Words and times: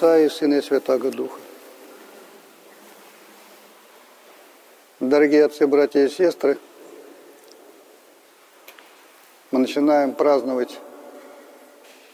Отца 0.00 0.18
и 0.18 0.30
Сына 0.30 0.54
и 0.54 0.62
Святаго 0.62 1.10
Духа. 1.10 1.38
Дорогие 4.98 5.44
отцы, 5.44 5.66
братья 5.66 6.00
и 6.00 6.08
сестры, 6.08 6.56
мы 9.50 9.58
начинаем 9.58 10.14
праздновать 10.14 10.78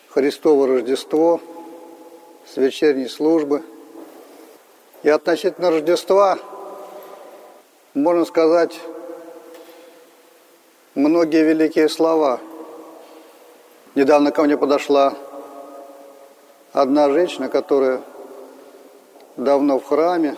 Христово 0.08 0.66
Рождество 0.66 1.40
с 2.52 2.56
вечерней 2.56 3.08
службы. 3.08 3.62
И 5.04 5.08
относительно 5.08 5.70
Рождества, 5.70 6.40
можно 7.94 8.24
сказать, 8.24 8.76
многие 10.96 11.44
великие 11.44 11.88
слова. 11.88 12.40
Недавно 13.94 14.32
ко 14.32 14.42
мне 14.42 14.58
подошла 14.58 15.16
одна 16.76 17.08
женщина, 17.08 17.48
которая 17.48 18.02
давно 19.38 19.78
в 19.78 19.86
храме, 19.86 20.36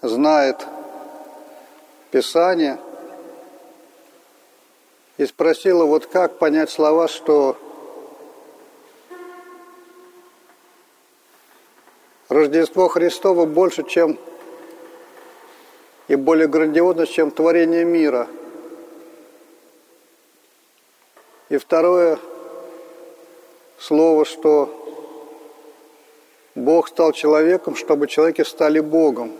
знает 0.00 0.64
Писание, 2.12 2.78
и 5.16 5.26
спросила, 5.26 5.84
вот 5.86 6.06
как 6.06 6.38
понять 6.38 6.70
слова, 6.70 7.08
что 7.08 7.56
Рождество 12.28 12.86
Христово 12.86 13.44
больше, 13.44 13.82
чем 13.82 14.16
и 16.06 16.14
более 16.14 16.46
грандиозно, 16.46 17.08
чем 17.08 17.32
творение 17.32 17.84
мира– 17.84 18.28
И 21.48 21.56
второе 21.56 22.18
слово, 23.78 24.26
что 24.26 24.74
Бог 26.54 26.88
стал 26.88 27.12
человеком, 27.12 27.74
чтобы 27.74 28.06
человеки 28.06 28.42
стали 28.42 28.80
Богом. 28.80 29.32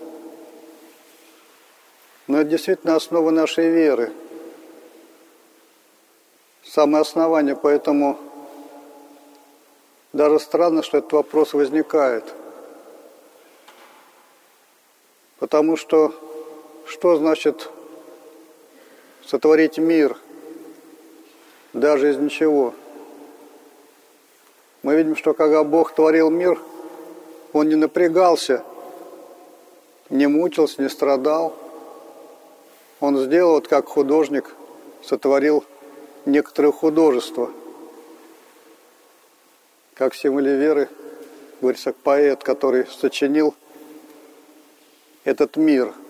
Но 2.27 2.41
это 2.41 2.50
действительно 2.50 2.97
основа 2.97 3.31
нашей 3.31 3.69
веры. 3.69 4.12
Самое 6.62 7.03
основание, 7.03 7.56
поэтому 7.56 8.19
даже 10.15 10.39
странно, 10.41 10.83
что 10.83 10.98
этот 10.98 11.12
вопрос 11.12 11.53
возникает. 11.53 12.25
Потому 15.39 15.77
что 15.77 16.15
что 16.87 17.17
значит 17.17 17.69
сотворить 19.27 19.77
мир– 19.77 20.17
даже 21.72 22.11
из 22.11 22.16
ничего. 22.16 22.74
Мы 24.83 24.97
видим, 24.97 25.16
что 25.16 25.34
когда 25.34 25.64
Бог 25.64 25.94
творил 25.94 26.30
мир, 26.30 26.58
Он 27.52 27.69
не 27.69 27.75
напрягался, 27.75 28.62
не 30.10 30.27
мучился, 30.27 30.83
не 30.83 30.88
страдал. 30.88 31.55
Он 33.00 33.19
сделал, 33.19 33.55
вот 33.55 33.69
как 33.69 33.86
художник 33.86 34.55
сотворил 35.02 35.64
некоторые 36.27 36.72
художества. 36.72 37.50
Как 39.94 40.12
в 40.12 40.19
символе 40.19 40.56
веры 40.56 40.88
говорится, 41.60 41.92
поэт, 41.92 42.42
который 42.42 42.86
сочинил 42.86 43.55
этот 45.25 45.56
мир– 45.56 45.92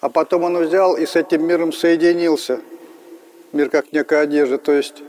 а 0.00 0.08
потом 0.08 0.44
он 0.44 0.56
взял 0.58 0.96
и 0.96 1.04
с 1.06 1.16
этим 1.16 1.46
миром 1.46 1.72
соединился. 1.72 2.60
Мир 3.52 3.68
как 3.68 3.92
некая 3.92 4.22
одежда. 4.22 4.58
То 4.58 4.72
есть 4.72 5.02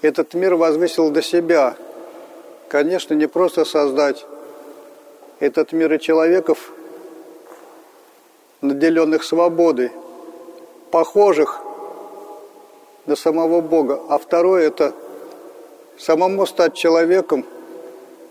этот 0.00 0.34
мир 0.34 0.54
возвысил 0.54 1.10
до 1.10 1.22
себя. 1.22 1.76
Конечно, 2.68 3.14
не 3.14 3.26
просто 3.26 3.64
создать 3.64 4.24
этот 5.40 5.72
мир 5.72 5.92
и 5.92 5.98
человеков, 5.98 6.72
наделенных 8.60 9.24
свободой, 9.24 9.90
похожих 10.90 11.60
на 13.06 13.16
самого 13.16 13.60
Бога. 13.60 14.00
А 14.08 14.18
второе– 14.18 14.66
это 14.68 14.94
самому 15.98 16.46
стать 16.46 16.74
человеком, 16.74 17.44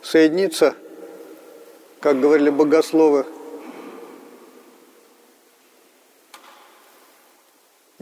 соединиться, 0.02 0.74
как 2.00 2.20
говорили 2.20 2.50
богословы, 2.50 3.26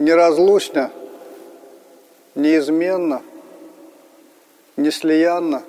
неразлучно, 0.00 0.90
неизменно, 2.34 3.22
неслиянно 4.76 5.62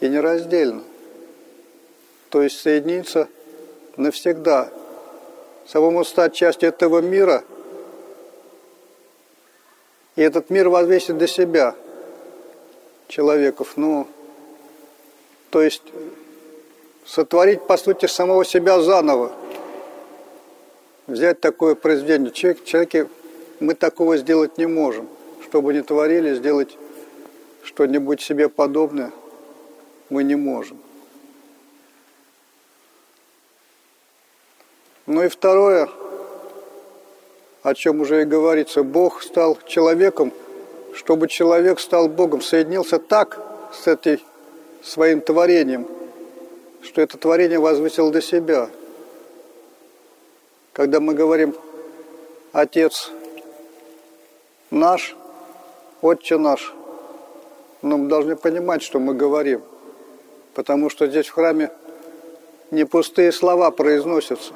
и 0.00 0.08
нераздельно. 0.08 0.84
То 2.28 2.42
есть 2.42 2.60
соединиться 2.60 3.28
навсегда, 3.96 4.68
самому 5.66 6.04
стать 6.04 6.34
частью 6.34 6.68
этого 6.68 7.00
мира, 7.00 7.42
и 10.16 10.22
этот 10.22 10.50
мир 10.50 10.68
возвесит 10.68 11.16
до 11.16 11.26
себя 11.26 11.74
человеков. 13.08 13.72
Ну, 13.76 14.06
то 15.48 15.62
есть 15.62 15.82
сотворить, 17.06 17.66
по 17.66 17.78
сути, 17.78 18.04
самого 18.04 18.44
себя 18.44 18.80
заново. 18.80 19.32
Взять 21.06 21.40
такое 21.40 21.74
произведение. 21.74 22.32
Человек, 22.32 22.64
человеки 22.64 23.08
мы 23.60 23.74
такого 23.74 24.16
сделать 24.16 24.58
не 24.58 24.66
можем. 24.66 25.08
Что 25.42 25.62
бы 25.62 25.72
ни 25.72 25.80
творили, 25.80 26.34
сделать 26.34 26.76
что-нибудь 27.62 28.20
себе 28.20 28.48
подобное 28.48 29.12
мы 30.08 30.24
не 30.24 30.36
можем. 30.36 30.78
Ну 35.06 35.22
и 35.22 35.28
второе, 35.28 35.88
о 37.62 37.74
чем 37.74 38.00
уже 38.00 38.22
и 38.22 38.24
говорится, 38.24 38.82
Бог 38.82 39.22
стал 39.22 39.58
человеком, 39.66 40.32
чтобы 40.94 41.28
человек 41.28 41.78
стал 41.78 42.08
Богом, 42.08 42.40
соединился 42.40 42.98
так 42.98 43.40
с 43.72 43.86
этой 43.86 44.22
своим 44.82 45.20
творением, 45.20 45.86
что 46.82 47.02
это 47.02 47.18
творение 47.18 47.58
возвысил 47.58 48.10
до 48.10 48.20
себя. 48.20 48.68
Когда 50.72 51.00
мы 51.00 51.14
говорим 51.14 51.54
«Отец 52.52 53.10
наш, 54.70 55.16
Отче 56.02 56.36
наш. 56.36 56.74
Но 57.82 57.98
мы 57.98 58.08
должны 58.08 58.36
понимать, 58.36 58.82
что 58.82 59.00
мы 59.00 59.14
говорим. 59.14 59.62
Потому 60.54 60.90
что 60.90 61.06
здесь 61.06 61.26
в 61.26 61.32
храме 61.32 61.70
не 62.70 62.84
пустые 62.84 63.32
слова 63.32 63.70
произносятся. 63.70 64.52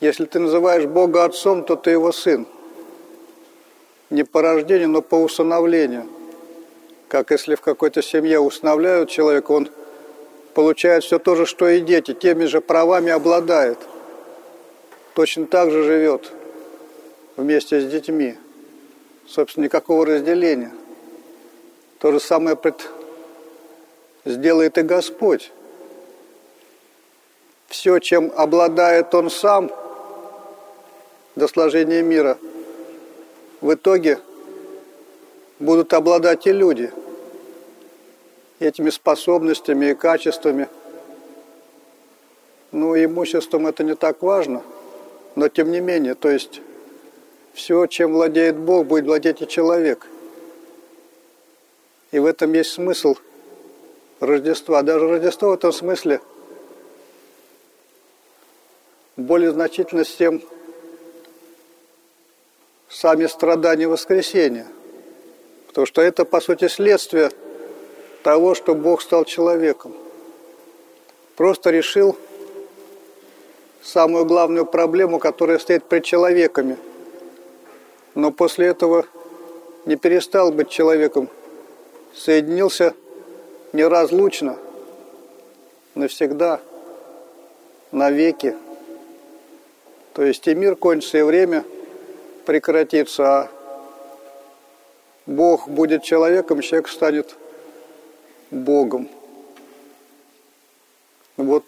Если 0.00 0.26
ты 0.26 0.38
называешь 0.38 0.84
Бога 0.84 1.24
Отцом, 1.24 1.64
то 1.64 1.76
ты 1.76 1.90
Его 1.90 2.12
Сын. 2.12 2.46
Не 4.10 4.24
по 4.24 4.42
рождению, 4.42 4.90
но 4.90 5.02
по 5.02 5.16
усыновлению. 5.16 6.06
Как 7.08 7.30
если 7.30 7.54
в 7.54 7.60
какой-то 7.60 8.02
семье 8.02 8.40
усыновляют 8.40 9.10
человека, 9.10 9.52
он 9.52 9.70
получает 10.54 11.04
все 11.04 11.18
то 11.18 11.34
же, 11.34 11.46
что 11.46 11.68
и 11.68 11.80
дети, 11.80 12.14
теми 12.14 12.44
же 12.44 12.60
правами 12.60 13.10
обладает. 13.10 13.78
Точно 15.14 15.46
так 15.46 15.70
же 15.70 15.82
живет 15.82 16.32
вместе 17.36 17.80
с 17.80 17.90
детьми 17.90 18.36
собственно, 19.26 19.64
никакого 19.64 20.06
разделения. 20.06 20.72
То 21.98 22.12
же 22.12 22.20
самое 22.20 22.56
пред... 22.56 22.88
сделает 24.24 24.78
и 24.78 24.82
Господь. 24.82 25.52
Все, 27.68 27.98
чем 27.98 28.32
обладает 28.36 29.14
Он 29.14 29.28
сам 29.30 29.70
до 31.34 31.48
сложения 31.48 32.02
мира, 32.02 32.38
в 33.60 33.74
итоге 33.74 34.18
будут 35.58 35.92
обладать 35.92 36.46
и 36.46 36.52
люди 36.52 36.92
этими 38.58 38.90
способностями 38.90 39.86
и 39.86 39.94
качествами. 39.94 40.68
Ну, 42.72 42.94
имуществом 42.94 43.66
это 43.66 43.84
не 43.84 43.94
так 43.94 44.22
важно, 44.22 44.62
но 45.34 45.48
тем 45.48 45.70
не 45.70 45.80
менее, 45.80 46.14
то 46.14 46.30
есть 46.30 46.60
все, 47.56 47.86
чем 47.86 48.12
владеет 48.12 48.56
Бог, 48.56 48.86
будет 48.86 49.06
владеть 49.06 49.40
и 49.40 49.48
человек. 49.48 50.06
И 52.12 52.18
в 52.18 52.26
этом 52.26 52.52
есть 52.52 52.70
смысл 52.72 53.16
Рождества. 54.20 54.82
Даже 54.82 55.08
Рождество 55.08 55.48
в 55.48 55.54
этом 55.54 55.72
смысле 55.72 56.20
более 59.16 59.52
значительно 59.52 60.04
с 60.04 60.14
тем 60.14 60.42
сами 62.90 63.26
страдания 63.26 63.88
воскресения. 63.88 64.66
Потому 65.66 65.86
что 65.86 66.02
это, 66.02 66.26
по 66.26 66.42
сути, 66.42 66.68
следствие 66.68 67.30
того, 68.22 68.54
что 68.54 68.74
Бог 68.74 69.00
стал 69.00 69.24
человеком. 69.24 69.94
Просто 71.36 71.70
решил 71.70 72.18
самую 73.82 74.26
главную 74.26 74.66
проблему, 74.66 75.18
которая 75.18 75.58
стоит 75.58 75.84
пред 75.84 76.04
человеками– 76.04 76.76
но 78.16 78.32
после 78.32 78.68
этого 78.68 79.06
не 79.84 79.94
перестал 79.94 80.50
быть 80.50 80.70
человеком, 80.70 81.28
соединился 82.14 82.94
неразлучно, 83.72 84.56
навсегда, 85.94 86.60
навеки. 87.92 88.56
То 90.14 90.24
есть 90.24 90.48
и 90.48 90.54
мир 90.54 90.76
кончится, 90.76 91.18
и 91.18 91.22
время 91.22 91.64
прекратится, 92.46 93.24
а 93.26 93.50
Бог 95.26 95.68
будет 95.68 96.02
человеком, 96.02 96.62
человек 96.62 96.88
станет 96.88 97.36
Богом. 98.50 99.10
Вот 101.36 101.64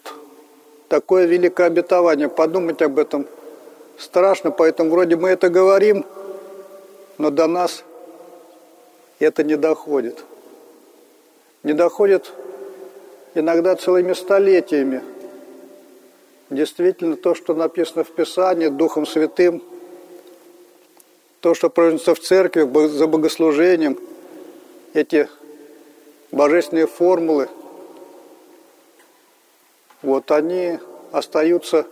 такое 0.87 1.25
великое 1.25 1.67
обетование. 1.67 2.27
Подумать 2.27 2.81
об 2.81 2.97
этом 2.97 3.27
страшно, 3.99 4.49
поэтому 4.49 4.89
вроде 4.89 5.15
мы 5.15 5.29
это 5.29 5.49
говорим, 5.49 6.05
но 7.19 7.29
до 7.29 7.47
нас 7.47 7.83
это 9.19 9.43
не 9.43 9.57
доходит. 9.57 10.23
Не 11.61 11.73
доходит 11.73 12.31
иногда 13.35 13.75
целыми 13.75 14.13
столетиями. 14.13 15.03
Действительно, 16.49 17.17
то, 17.17 17.35
что 17.35 17.53
написано 17.53 18.03
в 18.05 18.11
Писании 18.11 18.69
Духом 18.69 19.05
Святым, 19.05 19.61
то, 21.41 21.53
что 21.53 21.69
произносится 21.69 22.15
в 22.15 22.21
церкви 22.21 22.87
за 22.87 23.05
богослужением, 23.05 23.99
эти 24.93 25.27
божественные 26.31 26.87
формулы, 26.87 27.49
вот 30.01 30.31
они 30.31 30.79
остаются 31.11 31.85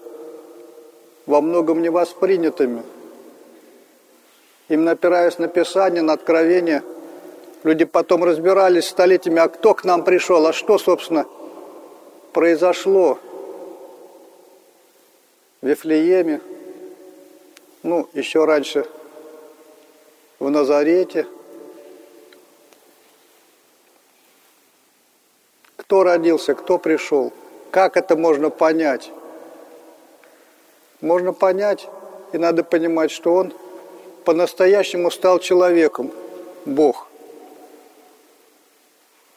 во 1.25 1.41
многом 1.41 1.81
невоспринятыми. 1.81 2.83
Именно 4.69 4.91
опираясь 4.91 5.37
на 5.37 5.47
Писание, 5.47 6.01
на 6.01 6.13
Откровение, 6.13 6.83
люди 7.63 7.85
потом 7.85 8.23
разбирались 8.23 8.87
столетиями, 8.87 9.39
а 9.39 9.47
кто 9.47 9.73
к 9.73 9.85
нам 9.85 10.03
пришел, 10.03 10.45
а 10.45 10.51
что, 10.51 10.77
собственно, 10.77 11.25
произошло 12.33 13.17
в 15.61 15.67
Вифлееме, 15.67 16.41
ну, 17.83 18.09
еще 18.13 18.43
раньше 18.43 18.85
в 20.39 20.49
Назарете. 20.49 21.27
Кто 25.77 26.03
родился, 26.03 26.55
кто 26.55 26.77
пришел, 26.77 27.31
как 27.71 27.95
это 27.95 28.17
можно 28.17 28.49
понять? 28.49 29.11
Можно 30.99 31.31
понять, 31.31 31.87
и 32.33 32.37
надо 32.37 32.65
понимать, 32.65 33.11
что 33.11 33.33
он– 33.33 33.53
по-настоящему 34.27 35.09
стал 35.09 35.39
человеком, 35.39 36.11
Бог. 36.65 37.07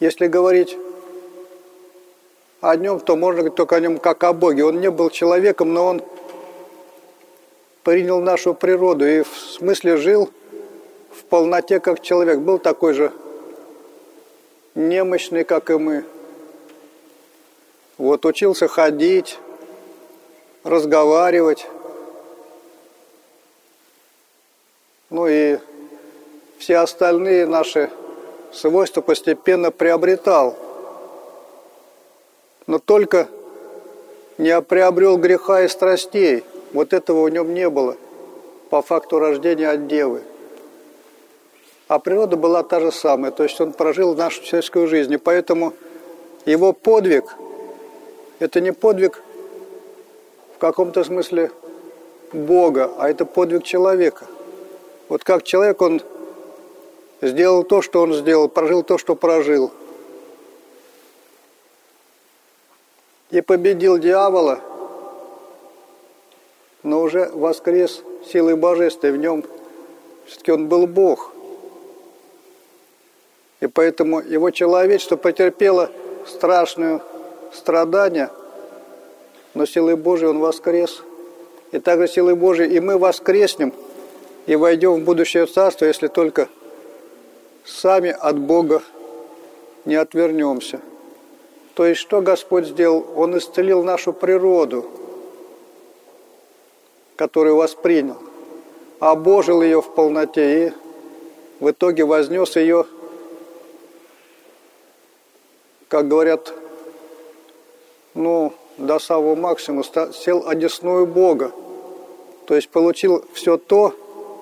Если 0.00 0.26
говорить 0.26 0.76
о 2.60 2.74
нем, 2.74 2.98
то 2.98 3.14
можно 3.14 3.42
говорить 3.42 3.54
только 3.54 3.76
о 3.76 3.80
нем 3.80 4.00
как 4.00 4.24
о 4.24 4.32
Боге. 4.32 4.64
Он 4.64 4.80
не 4.80 4.90
был 4.90 5.08
человеком, 5.10 5.72
но 5.72 5.86
он 5.86 6.02
принял 7.84 8.20
нашу 8.20 8.52
природу 8.52 9.06
и 9.06 9.22
в 9.22 9.28
смысле 9.28 9.96
жил 9.96 10.28
в 11.12 11.22
полноте 11.22 11.78
как 11.78 12.02
человек. 12.02 12.40
Был 12.40 12.58
такой 12.58 12.92
же 12.92 13.12
немощный, 14.74 15.44
как 15.44 15.70
и 15.70 15.74
мы. 15.74 16.04
Вот 17.96 18.26
учился 18.26 18.66
ходить, 18.66 19.38
разговаривать, 20.64 21.68
ну 25.10 25.26
и 25.26 25.58
все 26.58 26.78
остальные 26.78 27.46
наши 27.46 27.90
свойства 28.52 29.00
постепенно 29.00 29.70
приобретал. 29.70 30.56
Но 32.66 32.78
только 32.78 33.28
не 34.38 34.60
приобрел 34.62 35.16
греха 35.16 35.62
и 35.62 35.68
страстей. 35.68 36.44
Вот 36.72 36.92
этого 36.92 37.24
в 37.24 37.30
нем 37.30 37.52
не 37.52 37.68
было 37.68 37.96
по 38.70 38.82
факту 38.82 39.18
рождения 39.18 39.68
от 39.68 39.88
девы. 39.88 40.22
А 41.88 41.98
природа 41.98 42.36
была 42.36 42.62
та 42.62 42.78
же 42.78 42.92
самая, 42.92 43.32
то 43.32 43.42
есть 43.42 43.60
он 43.60 43.72
прожил 43.72 44.14
нашу 44.14 44.44
сельскую 44.44 44.86
жизнь. 44.86 45.12
И 45.12 45.16
поэтому 45.16 45.72
его 46.46 46.72
подвиг– 46.72 47.34
это 48.38 48.60
не 48.60 48.72
подвиг 48.72 49.20
в 50.54 50.58
каком-то 50.58 51.02
смысле 51.02 51.50
Бога, 52.32 52.92
а 52.96 53.10
это 53.10 53.24
подвиг 53.24 53.64
человека– 53.64 54.24
вот 55.10 55.24
как 55.24 55.42
человек, 55.42 55.82
он 55.82 56.00
сделал 57.20 57.64
то, 57.64 57.82
что 57.82 58.02
он 58.02 58.14
сделал, 58.14 58.48
прожил 58.48 58.84
то, 58.84 58.96
что 58.96 59.16
прожил. 59.16 59.72
И 63.30 63.40
победил 63.40 63.98
дьявола, 63.98 64.60
но 66.84 67.00
уже 67.00 67.28
воскрес 67.34 68.02
силой 68.32 68.54
божественной 68.54 69.12
в 69.12 69.16
нем. 69.16 69.44
Все-таки 70.26 70.52
он 70.52 70.68
был 70.68 70.86
Бог. 70.86 71.32
И 73.58 73.66
поэтому 73.66 74.20
его 74.20 74.50
человечество 74.50 75.16
потерпело 75.16 75.90
страшное 76.24 77.02
страдание, 77.52 78.30
но 79.54 79.66
силой 79.66 79.96
Божией 79.96 80.30
он 80.30 80.38
воскрес. 80.38 81.02
И 81.72 81.80
также 81.80 82.06
силой 82.06 82.36
Божией 82.36 82.76
и 82.76 82.78
мы 82.78 82.96
воскреснем– 82.96 83.72
и 84.50 84.56
войдем 84.56 84.94
в 84.94 85.04
будущее 85.04 85.46
царство, 85.46 85.84
если 85.84 86.08
только 86.08 86.48
сами 87.64 88.10
от 88.10 88.36
Бога 88.36 88.82
не 89.84 89.94
отвернемся. 89.94 90.80
То 91.74 91.86
есть, 91.86 92.00
что 92.00 92.20
Господь 92.20 92.66
сделал? 92.66 93.06
Он 93.14 93.38
исцелил 93.38 93.84
нашу 93.84 94.12
природу, 94.12 94.90
которую 97.14 97.54
воспринял, 97.54 98.16
обожил 98.98 99.62
ее 99.62 99.80
в 99.80 99.94
полноте 99.94 100.66
и 100.66 100.72
в 101.60 101.70
итоге 101.70 102.04
вознес 102.04 102.56
ее, 102.56 102.86
как 105.86 106.08
говорят, 106.08 106.52
ну, 108.14 108.52
до 108.78 108.98
самого 108.98 109.36
максимума, 109.36 109.84
сел 109.84 110.42
одесную 110.48 111.06
Бога. 111.06 111.52
То 112.46 112.56
есть 112.56 112.68
получил 112.68 113.24
все 113.32 113.56
то, 113.56 113.94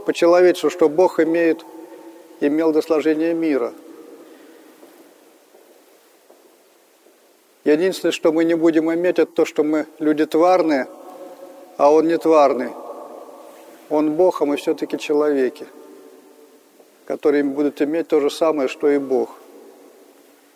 по-человечески, 0.08 0.70
что 0.70 0.88
Бог 0.88 1.20
имеет, 1.20 1.66
имел 2.40 2.72
до 2.72 2.80
сложения 2.80 3.34
мира. 3.34 3.74
Единственное, 7.64 8.12
что 8.12 8.32
мы 8.32 8.44
не 8.44 8.54
будем 8.54 8.90
иметь, 8.90 9.18
это 9.18 9.30
то, 9.30 9.44
что 9.44 9.64
мы 9.64 9.86
люди 9.98 10.24
тварные, 10.24 10.88
а 11.76 11.92
Он 11.92 12.08
не 12.08 12.16
тварный. 12.16 12.70
Он 13.90 14.12
Бог, 14.14 14.40
а 14.40 14.46
мы 14.46 14.56
все-таки 14.56 14.96
человеки, 14.96 15.66
которые 17.04 17.44
будут 17.44 17.82
иметь 17.82 18.08
то 18.08 18.18
же 18.20 18.30
самое, 18.30 18.70
что 18.70 18.88
и 18.88 18.96
Бог 18.96 19.28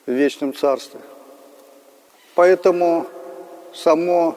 в 0.07 0.13
вечном 0.13 0.55
царстве. 0.55 1.01
Поэтому 2.35 3.05
само 3.75 4.35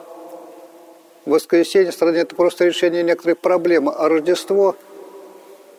воскресенье 1.24 1.90
страны– 1.90 2.16
это 2.18 2.36
просто 2.36 2.66
решение 2.66 3.02
некоторых 3.02 3.38
проблем, 3.38 3.88
а 3.88 4.10
Рождество– 4.10 4.76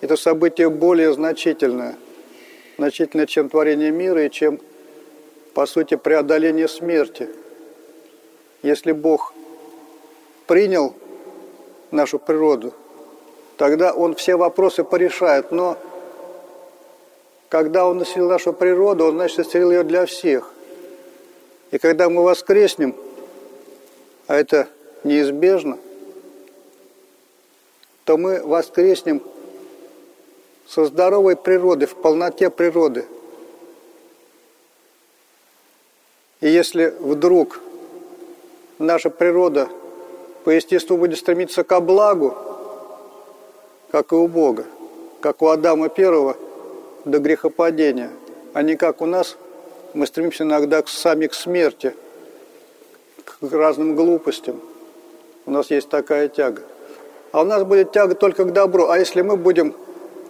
это 0.02 0.16
событие 0.16 0.70
более 0.70 1.14
значительное, 1.14 1.96
значительное, 2.78 3.26
чем 3.26 3.50
творение 3.50 3.92
мира 3.92 4.26
и 4.26 4.30
чем, 4.30 4.60
по 5.54 5.66
сути, 5.66 5.96
преодоление 5.96 6.68
смерти. 6.68 7.30
Если 8.62 8.92
Бог 8.92 9.34
принял 10.46 10.94
нашу 11.90 12.20
природу, 12.20 12.74
тогда 13.58 13.94
Он 13.94 14.14
все 14.16 14.36
вопросы 14.36 14.84
порешает. 14.84 15.52
Но 15.52 15.78
когда 17.50 17.88
Он 17.88 17.98
населил 17.98 18.30
нашу 18.30 18.54
природу, 18.54 19.06
Он, 19.06 19.16
значит, 19.16 19.40
исцелил 19.40 19.72
ее 19.72 19.84
для 19.84 20.06
всех. 20.06 20.54
И 21.72 21.80
когда 21.80 22.10
мы 22.10 22.22
воскреснем, 22.22 22.96
а 24.28 24.36
это 24.36 24.68
неизбежно, 25.04 25.80
то 28.06 28.18
мы 28.18 28.44
воскреснем– 28.46 29.24
со 30.68 30.86
здоровой 30.86 31.36
природой, 31.36 31.88
в 31.88 31.96
полноте 31.96 32.50
природы. 32.50 33.06
И 36.42 36.50
если 36.50 36.94
вдруг 37.00 37.60
наша 38.78 39.10
природа 39.10 39.70
по 40.44 40.52
естеству 40.52 40.98
будет 40.98 41.18
стремиться 41.18 41.64
ко 41.64 41.80
благу, 41.80 42.36
как 43.92 44.12
и 44.12 44.16
у 44.16 44.28
Бога, 44.28 44.66
как 45.22 45.42
у 45.42 45.48
Адама 45.48 45.90
Первого 45.90 46.38
до 47.06 47.20
грехопадения, 47.20 48.12
а 48.54 48.62
не 48.62 48.76
как 48.76 49.02
у 49.02 49.06
нас, 49.06 49.38
мы 49.94 50.06
стремимся 50.06 50.44
иногда 50.44 50.84
сами 50.86 51.28
к 51.28 51.34
смерти, 51.34 51.96
к 53.24 53.38
разным 53.42 53.96
глупостям. 53.96 54.60
У 55.46 55.52
нас 55.52 55.72
есть 55.72 55.90
такая 55.90 56.28
тяга. 56.28 56.62
А 57.32 57.42
у 57.42 57.46
нас 57.46 57.64
будет 57.64 57.92
тяга 57.92 58.16
только 58.16 58.44
к 58.44 58.54
добру. 58.54 58.90
А 58.90 59.00
если 59.00 59.22
мы 59.22 59.38
будем 59.38 59.74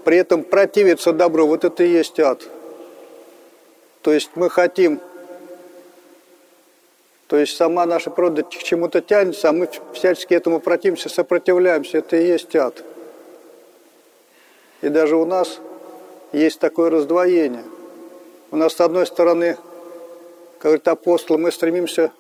при 0.07 0.15
этом 0.15 0.45
противиться 0.45 1.11
добру, 1.11 1.47
вот 1.47 1.65
это 1.65 1.83
и 1.83 1.89
есть 1.89 2.17
ад. 2.17 2.41
То 4.01 4.13
есть 4.13 4.29
мы 4.35 4.49
хотим, 4.49 5.01
то 7.27 7.35
есть 7.35 7.57
сама 7.57 7.85
наша 7.85 8.09
природа 8.09 8.43
к 8.43 8.49
чему-то 8.51 9.01
тянется, 9.01 9.49
а 9.49 9.51
мы 9.51 9.67
всячески 9.91 10.33
этому 10.33 10.61
противимся, 10.61 11.09
сопротивляемся, 11.09 11.97
это 11.97 12.15
и 12.15 12.25
есть 12.25 12.55
ад. 12.55 12.85
И 14.81 14.87
даже 14.87 15.17
у 15.17 15.25
нас 15.25 15.59
есть 16.31 16.61
такое 16.61 16.89
раздвоение. 16.89 17.65
У 18.51 18.55
нас, 18.55 18.75
с 18.75 18.79
одной 18.79 19.05
стороны, 19.07 19.57
как 20.59 20.69
говорит 20.71 20.87
апостол, 20.87 21.37
мы 21.37 21.51
стремимся 21.51 22.13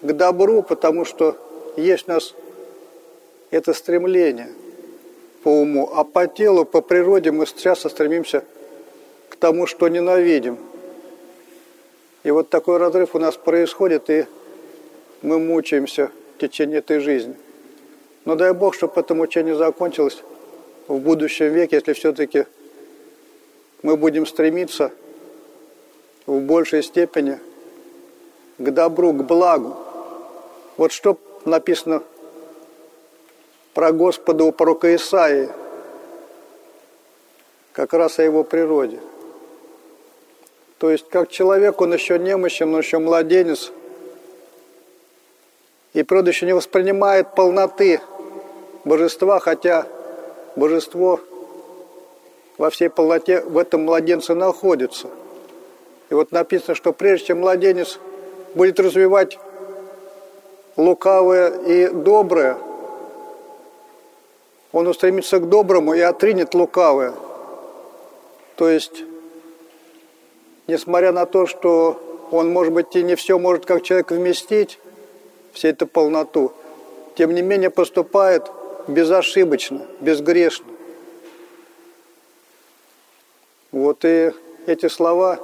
к 0.00 0.12
добру, 0.12 0.62
потому 0.62 1.04
что 1.04 1.36
есть 1.76 2.08
у 2.08 2.12
нас 2.12 2.34
это 3.50 3.74
стремление 3.74 4.52
по 5.42 5.48
уму, 5.48 5.90
а 5.92 6.04
по 6.04 6.26
телу, 6.26 6.64
по 6.64 6.80
природе 6.80 7.32
мы 7.32 7.46
часто 7.46 7.88
стремимся 7.88 8.44
к 9.28 9.36
тому, 9.36 9.66
что 9.66 9.88
ненавидим. 9.88 10.58
И 12.22 12.30
вот 12.30 12.48
такой 12.48 12.76
разрыв 12.76 13.14
у 13.14 13.18
нас 13.18 13.36
происходит, 13.36 14.08
и 14.08 14.26
мы 15.22 15.38
мучаемся 15.38 16.10
в 16.36 16.40
течение 16.40 16.78
этой 16.78 17.00
жизни. 17.00 17.34
Но 18.24 18.36
дай 18.36 18.52
Бог, 18.52 18.74
чтобы 18.74 18.92
это 19.00 19.14
мучение 19.14 19.56
закончилось 19.56 20.22
в 20.86 20.98
будущем 20.98 21.52
веке, 21.52 21.76
если 21.76 21.92
все-таки 21.92 22.46
мы 23.82 23.96
будем 23.96 24.26
стремиться 24.26 24.92
в 26.26 26.38
большей 26.40 26.84
степени 26.84 27.38
к 28.58 28.70
добру, 28.70 29.12
к 29.12 29.24
благу. 29.24 29.76
Вот 30.76 30.92
что 30.92 31.18
написано 31.44 32.02
про 33.74 33.92
Господа 33.92 34.44
у 34.44 34.52
пророка 34.52 34.94
Исаии, 34.94 35.48
как 37.72 37.92
раз 37.92 38.18
о 38.18 38.22
его 38.22 38.44
природе. 38.44 39.00
То 40.78 40.90
есть, 40.90 41.08
как 41.08 41.30
человек, 41.30 41.80
он 41.80 41.94
еще 41.94 42.18
немощен, 42.18 42.74
он 42.74 42.80
еще 42.80 42.98
младенец, 42.98 43.72
и 45.94 46.02
природа 46.02 46.30
еще 46.30 46.46
не 46.46 46.54
воспринимает 46.54 47.34
полноты 47.34 48.00
божества, 48.84 49.38
хотя 49.38 49.86
божество 50.56 51.20
во 52.58 52.70
всей 52.70 52.90
полноте 52.90 53.40
в 53.40 53.56
этом 53.58 53.84
младенце 53.84 54.34
находится. 54.34 55.08
И 56.10 56.14
вот 56.14 56.32
написано, 56.32 56.74
что 56.74 56.92
прежде 56.92 57.28
чем 57.28 57.40
младенец 57.40 57.98
будет 58.54 58.78
развивать 58.80 59.38
лукавое 60.76 61.58
и 61.62 61.88
доброе, 61.88 62.58
он 64.72 64.86
устремится 64.88 65.38
к 65.38 65.48
доброму 65.48 65.94
и 65.94 66.00
отринет 66.00 66.54
лукавое. 66.54 67.14
То 68.56 68.68
есть, 68.68 69.04
несмотря 70.66 71.12
на 71.12 71.26
то, 71.26 71.46
что 71.46 72.00
он, 72.30 72.50
может 72.50 72.72
быть, 72.72 72.96
и 72.96 73.02
не 73.02 73.14
все 73.14 73.38
может 73.38 73.66
как 73.66 73.82
человек 73.82 74.10
вместить, 74.10 74.78
всю 75.52 75.68
эту 75.68 75.86
полноту, 75.86 76.52
тем 77.14 77.34
не 77.34 77.42
менее 77.42 77.70
поступает 77.70 78.50
безошибочно, 78.88 79.86
безгрешно. 80.00 80.66
Вот 83.70 84.04
и 84.04 84.32
эти 84.66 84.88
слова 84.88 85.38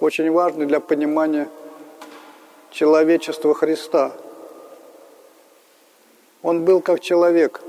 очень 0.00 0.30
важны 0.30 0.66
для 0.66 0.80
понимания 0.80 1.48
человечества 2.70 3.54
Христа. 3.54 4.12
Он 6.42 6.64
был 6.64 6.80
как 6.80 7.00
человек, 7.00 7.60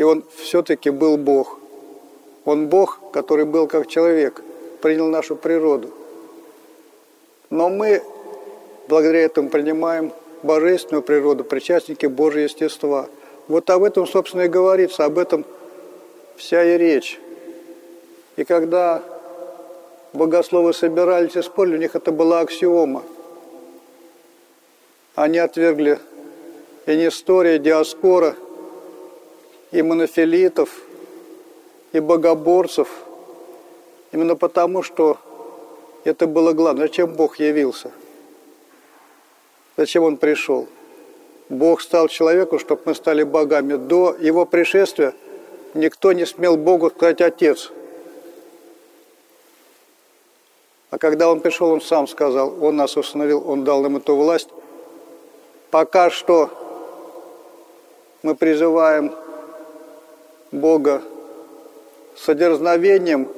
и 0.00 0.02
он 0.02 0.24
все-таки 0.34 0.88
был 0.88 1.18
Бог. 1.18 1.58
Он 2.46 2.68
Бог, 2.68 3.00
который 3.12 3.44
был 3.44 3.66
как 3.66 3.86
человек, 3.86 4.42
принял 4.80 5.08
нашу 5.08 5.36
природу. 5.36 5.90
Но 7.50 7.68
мы 7.68 8.02
благодаря 8.88 9.20
этому 9.20 9.50
принимаем 9.50 10.10
божественную 10.42 11.02
природу, 11.02 11.44
причастники 11.44 12.06
Божьего 12.06 12.44
естества. 12.44 13.10
Вот 13.46 13.68
об 13.68 13.82
этом, 13.82 14.06
собственно, 14.06 14.42
и 14.44 14.48
говорится, 14.48 15.04
об 15.04 15.18
этом 15.18 15.44
вся 16.36 16.64
и 16.64 16.78
речь. 16.78 17.20
И 18.36 18.44
когда 18.44 19.02
богословы 20.14 20.72
собирались 20.72 21.36
и 21.36 21.42
спорили, 21.42 21.74
у 21.74 21.78
них 21.78 21.94
это 21.94 22.10
была 22.10 22.40
аксиома. 22.40 23.02
Они 25.14 25.36
отвергли 25.36 25.98
и 26.86 26.94
Диаскора, 26.96 28.34
и 29.72 29.82
монофилитов, 29.82 30.70
и 31.92 32.00
богоборцев, 32.00 32.88
именно 34.12 34.36
потому, 34.36 34.82
что 34.82 35.18
это 36.04 36.26
было 36.26 36.52
главное. 36.52 36.86
Зачем 36.86 37.12
Бог 37.12 37.38
явился? 37.38 37.92
Зачем 39.76 40.04
Он 40.04 40.16
пришел? 40.16 40.66
Бог 41.48 41.80
стал 41.80 42.08
человеку, 42.08 42.58
чтобы 42.58 42.82
мы 42.84 42.94
стали 42.94 43.22
богами. 43.22 43.74
До 43.74 44.16
Его 44.18 44.46
пришествия 44.46 45.14
никто 45.74 46.12
не 46.12 46.26
смел 46.26 46.56
Богу 46.56 46.90
сказать 46.90 47.20
«Отец». 47.20 47.72
А 50.90 50.98
когда 50.98 51.30
Он 51.30 51.40
пришел, 51.40 51.70
Он 51.70 51.80
сам 51.80 52.08
сказал, 52.08 52.62
Он 52.62 52.76
нас 52.76 52.96
установил, 52.96 53.48
Он 53.48 53.64
дал 53.64 53.82
нам 53.82 53.96
эту 53.96 54.16
власть. 54.16 54.48
Пока 55.70 56.10
что 56.10 56.50
мы 58.22 58.34
призываем 58.34 59.14
Бога 60.52 61.02
с 62.16 62.28
одерзновением 62.28 63.28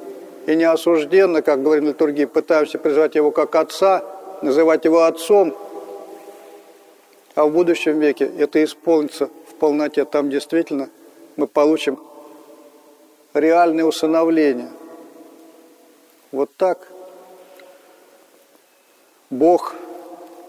и 0.45 0.55
неосужденно, 0.55 1.41
как 1.41 1.63
говорит 1.63 1.83
литургия, 1.83 2.27
пытаемся 2.27 2.77
призывать 2.77 3.15
Его 3.15 3.31
как 3.31 3.55
Отца, 3.55 4.03
называть 4.41 4.85
Его 4.85 5.03
Отцом, 5.03 5.55
а 7.35 7.45
в 7.45 7.51
будущем 7.51 7.99
веке 7.99 8.29
это 8.37 8.63
исполнится 8.63 9.29
в 9.49 9.55
полноте. 9.55 10.05
Там 10.05 10.29
действительно 10.29 10.89
мы 11.35 11.47
получим 11.47 11.99
реальное 13.33 13.85
усыновление. 13.85 14.69
Вот 16.31 16.49
так 16.57 16.87
Бог 19.29 19.75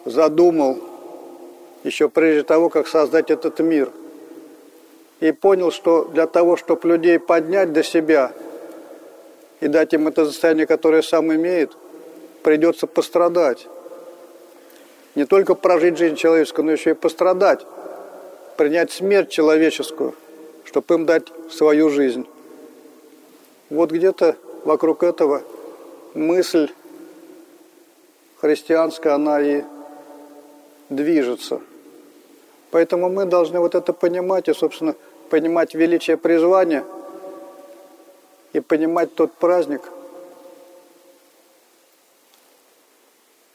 задумал 0.05 0.79
еще 1.85 2.09
прежде 2.09 2.43
того, 2.43 2.69
как 2.69 2.87
создать 2.87 3.31
этот 3.31 3.59
мир. 3.61 3.91
И 5.21 5.33
понял, 5.33 5.71
что 5.71 6.05
для 6.05 6.27
того, 6.27 6.57
чтобы 6.57 6.89
людей 6.89 7.19
поднять 7.19 7.73
до 7.73 7.83
себя 7.83 8.33
и 9.61 9.69
дать 9.69 9.93
им 9.95 10.09
это 10.09 10.27
состояние, 10.27 10.67
которое 10.67 11.03
сам 11.03 11.33
имеет, 11.33 11.73
придется 12.43 12.87
пострадать. 12.87 13.67
Не 15.15 15.25
только 15.25 15.55
прожить 15.55 15.97
жизнь 15.97 16.17
человеческую, 16.17 16.67
но 16.67 16.73
еще 16.73 16.91
и 16.91 16.95
пострадать, 16.95 17.65
принять 18.57 18.91
смерть 18.91 19.31
человеческую, 19.31 20.15
чтобы 20.65 20.95
им 20.95 21.07
дать 21.07 21.29
свою 21.51 21.89
жизнь. 21.89 22.27
Вот 23.71 23.93
где-то 23.93 24.37
вокруг 24.65 25.03
этого 25.05 25.43
мысль 26.15 26.71
христианская, 28.41 29.11
она 29.11 29.41
и 29.41 29.63
движется– 30.91 31.61
Поэтому 32.75 33.09
мы 33.09 33.25
должны 33.25 33.61
вот 33.61 33.77
это 33.77 33.93
понимать 33.93 34.49
и, 34.49 34.53
собственно, 34.53 34.97
понимать 35.31 35.77
величие 35.77 36.17
призвания 36.17 36.85
и 38.53 38.59
понимать 38.59 39.15
тот 39.15 39.33
праздник, 39.35 39.83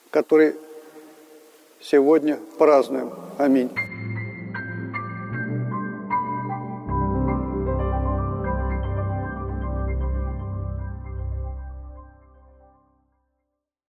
который 0.09 0.55
сегодня 1.81 2.39
празднуем. 2.57 3.11
Аминь. 3.37 3.88